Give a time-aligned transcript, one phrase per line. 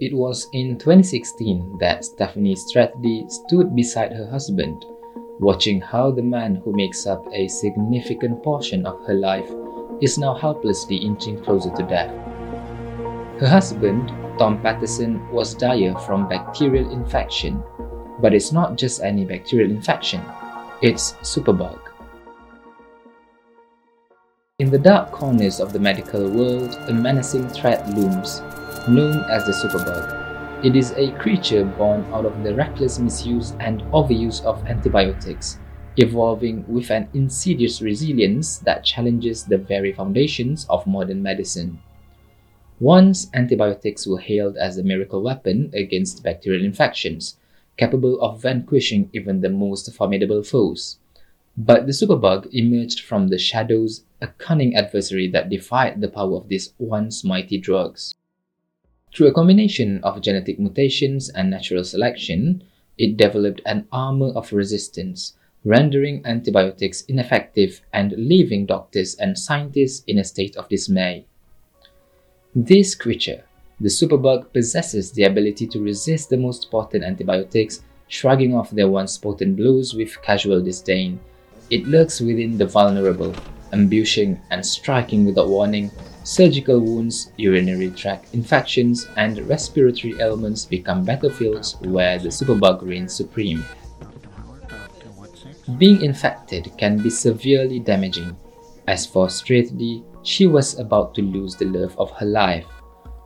[0.00, 4.84] It was in 2016 that Stephanie Strathdee stood beside her husband,
[5.40, 9.50] watching how the man who makes up a significant portion of her life
[10.00, 12.14] is now helplessly inching closer to death.
[13.40, 17.60] Her husband, Tom Patterson, was dire from bacterial infection,
[18.20, 20.22] but it's not just any bacterial infection,
[20.80, 21.80] it's superbug.
[24.60, 28.42] In the dark corners of the medical world, a menacing threat looms,
[28.88, 30.64] known as the superbug.
[30.64, 35.58] It is a creature born out of the reckless misuse and overuse of antibiotics,
[35.96, 41.78] evolving with an insidious resilience that challenges the very foundations of modern medicine.
[42.80, 47.36] Once, antibiotics were hailed as a miracle weapon against bacterial infections,
[47.76, 50.98] capable of vanquishing even the most formidable foes.
[51.56, 56.48] But the superbug emerged from the shadows a cunning adversary that defied the power of
[56.48, 58.14] these once mighty drugs.
[59.14, 62.62] Through a combination of genetic mutations and natural selection,
[62.98, 65.34] it developed an armor of resistance,
[65.64, 71.24] rendering antibiotics ineffective and leaving doctors and scientists in a state of dismay.
[72.54, 73.44] This creature,
[73.80, 79.16] the superbug, possesses the ability to resist the most potent antibiotics, shrugging off their once
[79.16, 81.20] potent blows with casual disdain.
[81.70, 83.34] It lurks within the vulnerable,
[83.72, 85.90] ambushing and striking without warning,
[86.28, 93.64] surgical wounds, urinary tract infections, and respiratory ailments become battlefields where the superbug reigns supreme.
[95.78, 98.36] Being infected can be severely damaging.
[98.86, 102.66] As for Strathdee, she was about to lose the love of her life.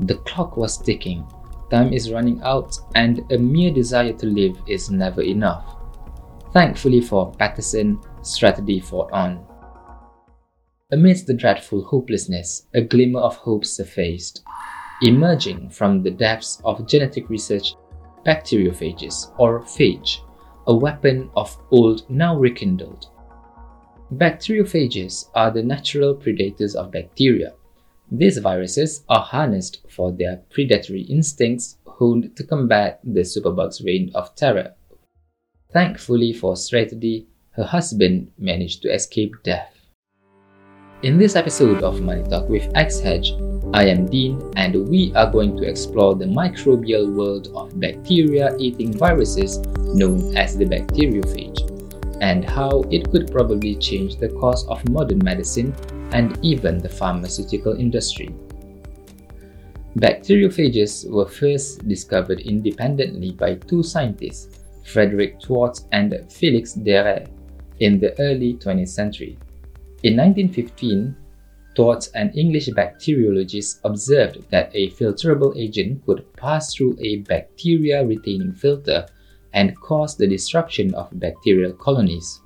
[0.00, 1.24] The clock was ticking,
[1.70, 5.76] time is running out, and a mere desire to live is never enough.
[6.52, 9.47] Thankfully for Patterson, Strathdee fought on.
[10.90, 14.42] Amidst the dreadful hopelessness, a glimmer of hope surfaced.
[15.02, 17.74] Emerging from the depths of genetic research,
[18.24, 20.20] bacteriophages, or phage,
[20.66, 23.10] a weapon of old now rekindled.
[24.14, 27.52] Bacteriophages are the natural predators of bacteria.
[28.10, 34.34] These viruses are harnessed for their predatory instincts honed to combat the superbug's reign of
[34.34, 34.72] terror.
[35.70, 39.77] Thankfully for Strathdee, her husband managed to escape death.
[41.04, 43.30] In this episode of Money Talk with Axehedge,
[43.72, 49.58] I am Dean and we are going to explore the microbial world of bacteria-eating viruses
[49.94, 55.72] known as the bacteriophage and how it could probably change the course of modern medicine
[56.10, 58.34] and even the pharmaceutical industry.
[60.00, 67.28] Bacteriophages were first discovered independently by two scientists, Frederick Twort and Felix d'Herelle,
[67.78, 69.38] in the early 20th century.
[70.04, 71.16] In 1915,
[71.74, 78.52] Twort an English bacteriologist observed that a filterable agent could pass through a bacteria retaining
[78.52, 79.06] filter
[79.52, 82.40] and cause the destruction of bacterial colonies.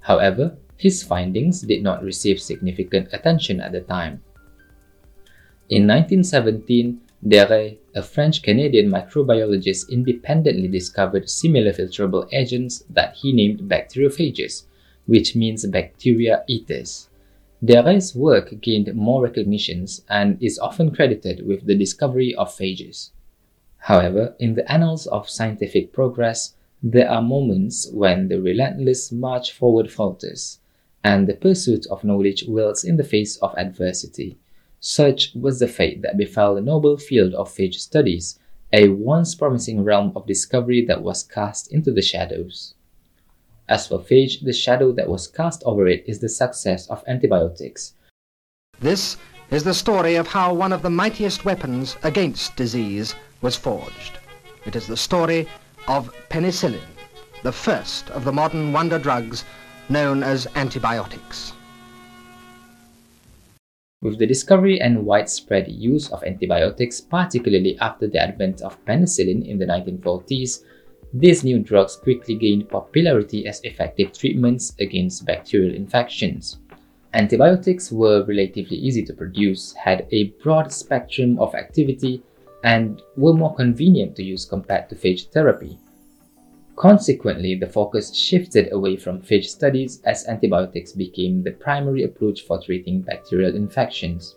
[0.00, 4.22] However, his findings did not receive significant attention at the time.
[5.68, 13.60] In 1917, d'Herelle, a French Canadian microbiologist, independently discovered similar filterable agents that he named
[13.60, 14.64] bacteriophages
[15.06, 17.08] which means bacteria eaters.
[17.64, 23.10] d'Herelle's work gained more recognitions and is often credited with the discovery of phages.
[23.78, 29.90] However, in the annals of scientific progress, there are moments when the relentless march forward
[29.90, 30.60] falters,
[31.02, 34.36] and the pursuit of knowledge wilts in the face of adversity.
[34.80, 38.38] Such was the fate that befell the noble field of phage studies,
[38.72, 42.74] a once promising realm of discovery that was cast into the shadows.
[43.68, 47.94] As for phage, the shadow that was cast over it is the success of antibiotics.
[48.78, 49.16] This
[49.50, 54.18] is the story of how one of the mightiest weapons against disease was forged.
[54.66, 55.48] It is the story
[55.88, 56.86] of penicillin,
[57.42, 59.44] the first of the modern wonder drugs
[59.88, 61.52] known as antibiotics.
[64.02, 69.58] With the discovery and widespread use of antibiotics, particularly after the advent of penicillin in
[69.58, 70.62] the 1940s,
[71.14, 76.58] these new drugs quickly gained popularity as effective treatments against bacterial infections.
[77.14, 82.22] Antibiotics were relatively easy to produce, had a broad spectrum of activity,
[82.64, 85.78] and were more convenient to use compared to phage therapy.
[86.74, 92.60] Consequently, the focus shifted away from phage studies as antibiotics became the primary approach for
[92.60, 94.36] treating bacterial infections.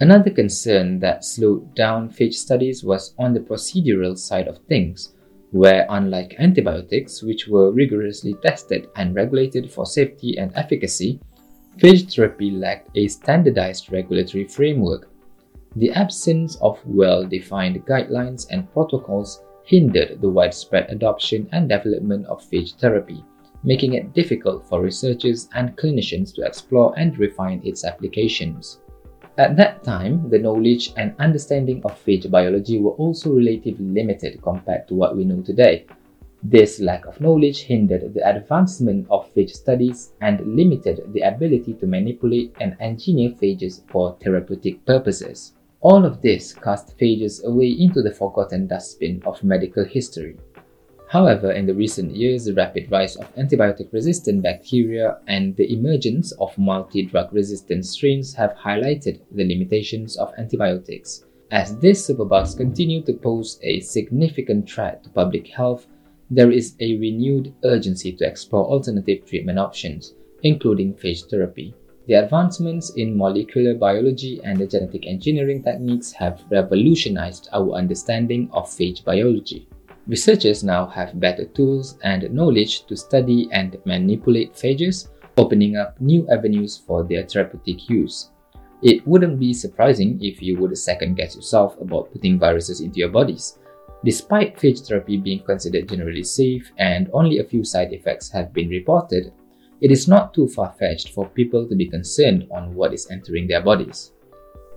[0.00, 5.12] Another concern that slowed down phage studies was on the procedural side of things
[5.50, 11.20] where unlike antibiotics, which were rigorously tested and regulated for safety and efficacy,
[11.78, 15.10] phage therapy lacked a standardized regulatory framework.
[15.76, 22.42] The absence of well defined guidelines and protocols hindered the widespread adoption and development of
[22.42, 23.24] phage therapy,
[23.62, 28.80] making it difficult for researchers and clinicians to explore and refine its applications.
[29.38, 34.88] At that time, the knowledge and understanding of phage biology were also relatively limited compared
[34.88, 35.86] to what we know today.
[36.42, 41.86] This lack of knowledge hindered the advancement of phage studies and limited the ability to
[41.86, 45.52] manipulate and engineer phages for therapeutic purposes.
[45.82, 50.36] All of this cast phages away into the forgotten dustbin of medical history.
[51.10, 56.32] However, in the recent years, the rapid rise of antibiotic resistant bacteria and the emergence
[56.32, 61.24] of multi drug resistant strains have highlighted the limitations of antibiotics.
[61.50, 65.86] As these superbugs continue to pose a significant threat to public health,
[66.30, 70.12] there is a renewed urgency to explore alternative treatment options,
[70.42, 71.74] including phage therapy.
[72.06, 78.66] The advancements in molecular biology and the genetic engineering techniques have revolutionized our understanding of
[78.66, 79.66] phage biology.
[80.08, 86.26] Researchers now have better tools and knowledge to study and manipulate phages, opening up new
[86.30, 88.30] avenues for their therapeutic use.
[88.82, 93.10] It wouldn't be surprising if you would second guess yourself about putting viruses into your
[93.10, 93.58] bodies.
[94.02, 98.70] Despite phage therapy being considered generally safe and only a few side effects have been
[98.70, 99.30] reported,
[99.82, 103.46] it is not too far fetched for people to be concerned on what is entering
[103.46, 104.12] their bodies.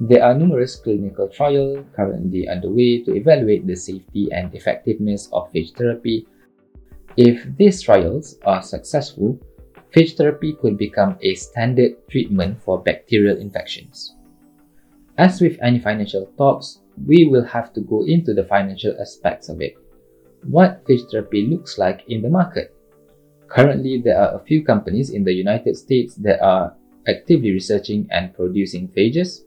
[0.00, 5.74] There are numerous clinical trials currently underway to evaluate the safety and effectiveness of phage
[5.74, 6.24] therapy.
[7.16, 9.40] If these trials are successful,
[9.90, 14.14] phage therapy could become a standard treatment for bacterial infections.
[15.18, 19.60] As with any financial talks, we will have to go into the financial aspects of
[19.60, 19.74] it.
[20.44, 22.72] What phage therapy looks like in the market.
[23.48, 26.76] Currently, there are a few companies in the United States that are
[27.08, 29.42] actively researching and producing phages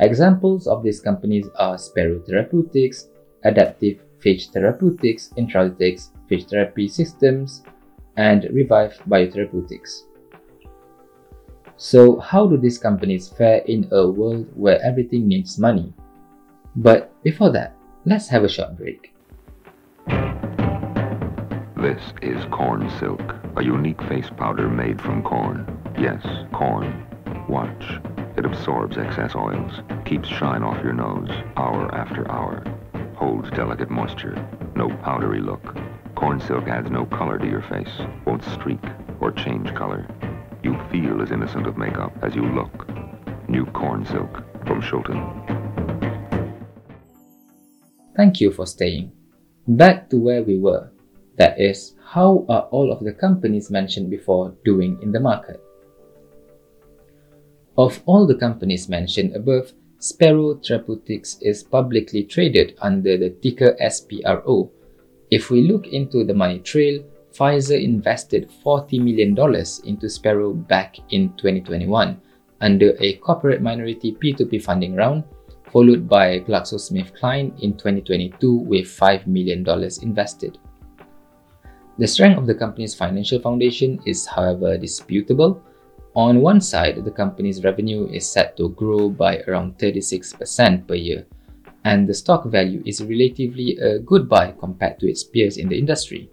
[0.00, 3.08] Examples of these companies are Spero Therapeutics,
[3.42, 7.64] Adaptive Phage Therapeutics, Intralytix Phage Therapy Systems,
[8.16, 10.02] and Revive Biotherapeutics.
[11.76, 15.92] So, how do these companies fare in a world where everything needs money?
[16.76, 17.74] But before that,
[18.04, 19.12] let's have a short break.
[21.76, 25.66] This is corn silk, a unique face powder made from corn.
[25.98, 27.06] Yes, corn.
[27.48, 28.00] Watch.
[28.38, 32.62] It absorbs excess oils, keeps shine off your nose hour after hour,
[33.16, 34.36] holds delicate moisture,
[34.76, 35.76] no powdery look.
[36.14, 37.90] Corn silk adds no color to your face,
[38.24, 38.78] won't streak
[39.18, 40.06] or change color.
[40.62, 42.88] You feel as innocent of makeup as you look.
[43.48, 44.32] New corn silk
[44.64, 45.18] from Shulton.
[48.16, 49.10] Thank you for staying.
[49.66, 50.92] Back to where we were.
[51.38, 55.60] That is, how are all of the companies mentioned before doing in the market?
[57.78, 64.68] Of all the companies mentioned above, Spero Therapeutics is publicly traded under the ticker SPRO.
[65.30, 69.38] If we look into the money trail, Pfizer invested $40 million
[69.84, 72.20] into Spero back in 2021
[72.60, 75.22] under a corporate minority P2P funding round,
[75.70, 79.64] followed by GlaxoSmithKline in 2022 with $5 million
[80.02, 80.58] invested.
[81.96, 85.62] The strength of the company's financial foundation is, however, disputable
[86.18, 91.24] on one side, the company's revenue is set to grow by around 36% per year,
[91.84, 95.78] and the stock value is relatively a good buy compared to its peers in the
[95.78, 96.28] industry.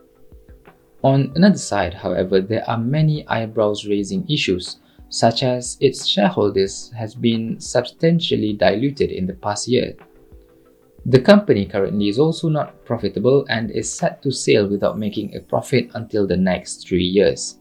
[1.03, 4.77] On another side, however, there are many eyebrows raising issues,
[5.09, 9.93] such as its shareholders has been substantially diluted in the past year.
[11.05, 15.41] The company currently is also not profitable and is set to sail without making a
[15.41, 17.59] profit until the next three years.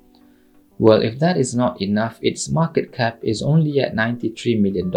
[0.79, 4.91] Well, if that is not enough, its market cap is only at $93 million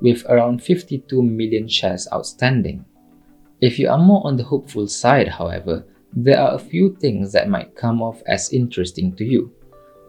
[0.00, 2.84] with around 52 million shares outstanding.
[3.60, 7.48] If you are more on the hopeful side, however, there are a few things that
[7.48, 9.52] might come off as interesting to you,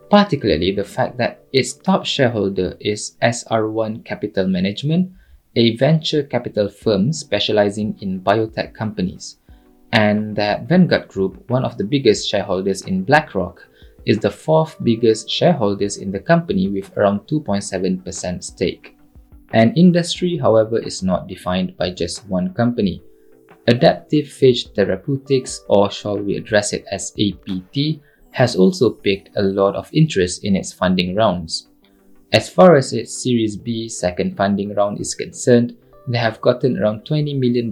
[0.09, 5.11] particularly the fact that its top shareholder is SR1 Capital Management,
[5.55, 9.37] a venture capital firm specializing in biotech companies,
[9.91, 13.67] and that Vanguard Group, one of the biggest shareholders in BlackRock,
[14.05, 18.97] is the fourth biggest shareholders in the company with around 2.7% stake.
[19.53, 23.01] An industry, however, is not defined by just one company.
[23.67, 28.01] Adaptive Phage Therapeutics, or shall we address it as APT,
[28.31, 31.67] has also picked a lot of interest in its funding rounds.
[32.31, 35.75] As far as its Series B second funding round is concerned,
[36.07, 37.71] they have gotten around $20 million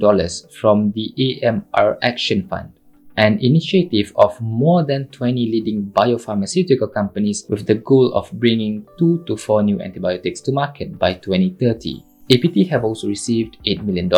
[0.52, 2.77] from the AMR Action Fund
[3.18, 9.24] an initiative of more than 20 leading biopharmaceutical companies with the goal of bringing 2
[9.26, 12.04] to 4 new antibiotics to market by 2030.
[12.32, 14.12] APT have also received $8 million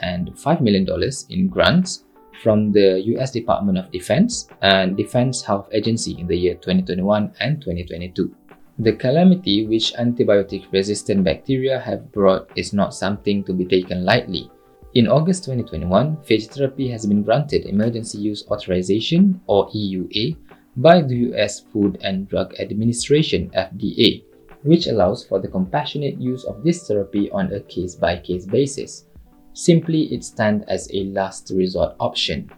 [0.00, 0.86] and $5 million
[1.28, 2.04] in grants
[2.42, 7.60] from the US Department of Defense and Defense Health Agency in the year 2021 and
[7.60, 8.34] 2022.
[8.78, 14.50] The calamity which antibiotic resistant bacteria have brought is not something to be taken lightly.
[14.96, 20.38] In August 2021, phage therapy has been granted Emergency Use Authorization or EUA
[20.78, 24.24] by the US Food and Drug Administration FDA,
[24.62, 29.04] which allows for the compassionate use of this therapy on a case by case basis.
[29.52, 32.50] Simply, it stands as a last resort option.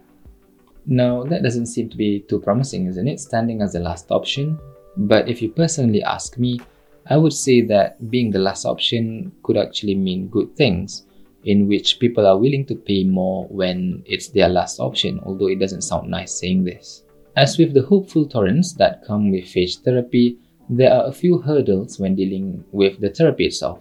[0.85, 3.19] Now, that doesn't seem to be too promising, isn't it?
[3.19, 4.57] Standing as a last option.
[4.95, 6.61] But if you personally ask me,
[7.05, 11.03] I would say that being the last option could actually mean good things,
[11.49, 15.59] in which people are willing to pay more when it's their last option, although it
[15.59, 17.03] doesn't sound nice saying this.
[17.35, 20.37] As with the hopeful torrents that come with phage therapy,
[20.69, 23.79] there are a few hurdles when dealing with the therapy itself.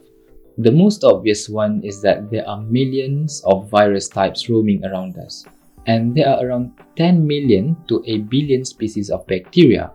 [0.56, 5.44] The most obvious one is that there are millions of virus types roaming around us,
[5.86, 9.92] and there are around 10 million to a billion species of bacteria.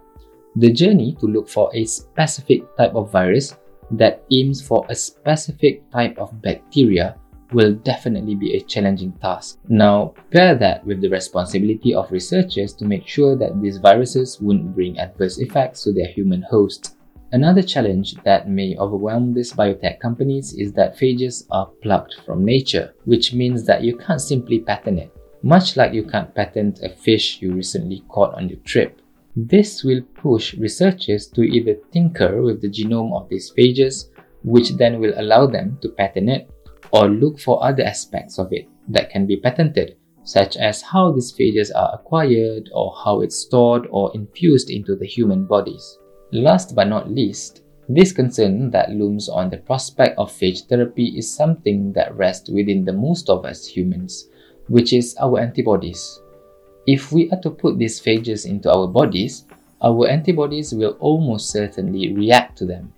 [0.57, 3.57] The journey to look for a specific type of virus
[3.89, 7.17] that aims for a specific type of bacteria
[7.53, 9.59] will definitely be a challenging task.
[9.67, 14.75] Now, pair that with the responsibility of researchers to make sure that these viruses wouldn't
[14.75, 16.97] bring adverse effects to their human host.
[17.31, 22.93] Another challenge that may overwhelm these biotech companies is that phages are plucked from nature,
[23.05, 27.41] which means that you can't simply patent it, much like you can't patent a fish
[27.41, 29.01] you recently caught on your trip.
[29.35, 34.09] This will push researchers to either tinker with the genome of these phages,
[34.43, 36.51] which then will allow them to patent it,
[36.93, 41.33] or look for other aspects of it that can be patented, such as how these
[41.33, 45.97] phages are acquired or how it's stored or infused into the human bodies.
[46.31, 51.33] Last but not least, this concern that looms on the prospect of phage therapy is
[51.33, 54.29] something that rests within the most of us humans,
[54.67, 56.21] which is our antibodies.
[56.85, 59.45] If we are to put these phages into our bodies,
[59.81, 62.93] our antibodies will almost certainly react to them,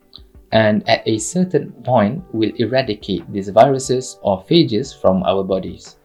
[0.51, 5.97] and at a certain point will eradicate these viruses or phages from our bodies.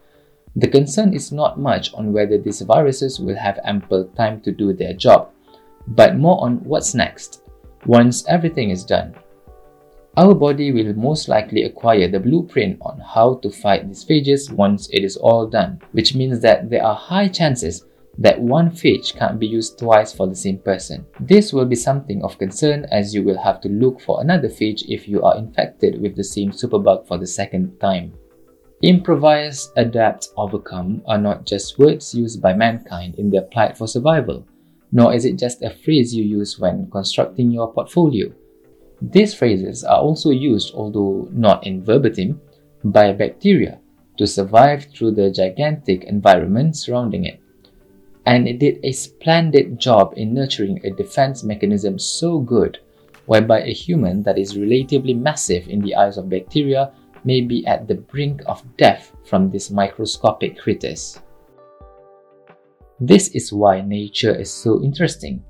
[0.55, 4.73] The concern is not much on whether these viruses will have ample time to do
[4.73, 5.29] their job,
[5.87, 7.43] but more on what's next
[7.85, 9.15] once everything is done.
[10.17, 14.89] Our body will most likely acquire the blueprint on how to fight these phages once
[14.89, 17.85] it is all done, which means that there are high chances
[18.21, 21.05] that one phage can't be used twice for the same person.
[21.19, 24.83] This will be something of concern as you will have to look for another phage
[24.87, 28.13] if you are infected with the same superbug for the second time.
[28.83, 34.45] Improvise, adapt, overcome are not just words used by mankind in their plight for survival
[34.91, 38.31] nor is it just a phrase you use when constructing your portfolio.
[39.01, 42.41] These phrases are also used, although not in verbatim,
[42.83, 43.79] by bacteria
[44.17, 47.40] to survive through the gigantic environment surrounding it.
[48.25, 52.79] And it did a splendid job in nurturing a defense mechanism so good,
[53.25, 56.91] whereby a human that is relatively massive in the eyes of bacteria
[57.23, 61.19] may be at the brink of death from these microscopic critters.
[62.99, 65.43] This is why nature is so interesting.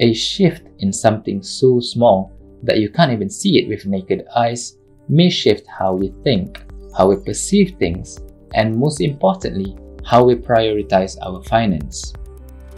[0.00, 2.32] A shift in something so small
[2.62, 4.76] that you can't even see it with naked eyes
[5.08, 6.62] may shift how we think,
[6.96, 8.18] how we perceive things,
[8.54, 9.76] and most importantly,
[10.08, 12.14] how we prioritize our finance.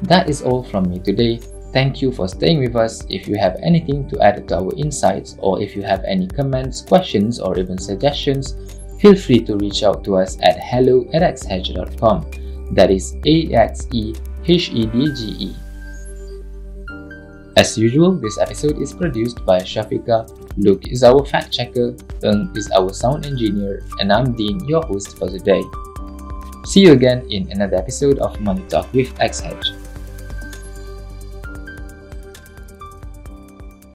[0.03, 1.39] That is all from me today.
[1.73, 3.07] Thank you for staying with us.
[3.09, 6.83] If you have anything to add to our insights, or if you have any comments,
[6.83, 8.57] questions, or even suggestions,
[8.99, 12.75] feel free to reach out to us at hello at axehedge.com.
[12.75, 14.13] That is A X E
[14.45, 15.57] H E D G E.
[17.57, 21.95] As usual, this episode is produced by Shafika, Luke is our fact checker,
[22.25, 25.63] Eng is our sound engineer, and I'm Dean, your host for today.
[26.64, 29.80] See you again in another episode of Money Talk with Axehedge.